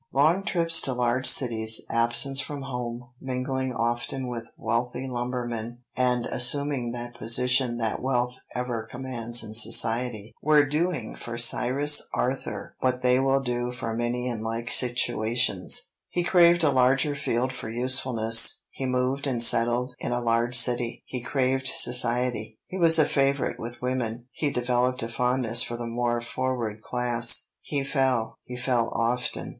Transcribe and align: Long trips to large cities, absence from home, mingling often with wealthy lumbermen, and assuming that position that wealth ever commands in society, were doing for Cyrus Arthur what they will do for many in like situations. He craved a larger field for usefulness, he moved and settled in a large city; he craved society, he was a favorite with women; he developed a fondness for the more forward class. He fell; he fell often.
Long 0.11 0.43
trips 0.43 0.81
to 0.81 0.93
large 0.95 1.27
cities, 1.27 1.85
absence 1.87 2.39
from 2.39 2.63
home, 2.63 3.09
mingling 3.21 3.71
often 3.75 4.27
with 4.29 4.47
wealthy 4.57 5.07
lumbermen, 5.07 5.83
and 5.95 6.25
assuming 6.25 6.91
that 6.93 7.13
position 7.13 7.77
that 7.77 8.01
wealth 8.01 8.39
ever 8.55 8.87
commands 8.89 9.43
in 9.43 9.53
society, 9.53 10.33
were 10.41 10.65
doing 10.65 11.15
for 11.15 11.37
Cyrus 11.37 12.01
Arthur 12.15 12.73
what 12.79 13.03
they 13.03 13.19
will 13.19 13.41
do 13.43 13.71
for 13.71 13.93
many 13.93 14.27
in 14.27 14.41
like 14.41 14.71
situations. 14.71 15.91
He 16.09 16.23
craved 16.23 16.63
a 16.63 16.71
larger 16.71 17.13
field 17.13 17.53
for 17.53 17.69
usefulness, 17.69 18.63
he 18.71 18.87
moved 18.87 19.27
and 19.27 19.43
settled 19.43 19.93
in 19.99 20.11
a 20.11 20.19
large 20.19 20.55
city; 20.55 21.03
he 21.05 21.21
craved 21.21 21.67
society, 21.67 22.57
he 22.65 22.77
was 22.79 22.97
a 22.97 23.05
favorite 23.05 23.59
with 23.59 23.83
women; 23.83 24.25
he 24.31 24.49
developed 24.49 25.03
a 25.03 25.09
fondness 25.09 25.61
for 25.61 25.77
the 25.77 25.85
more 25.85 26.21
forward 26.21 26.81
class. 26.81 27.51
He 27.61 27.83
fell; 27.83 28.39
he 28.45 28.57
fell 28.57 28.91
often. 28.95 29.49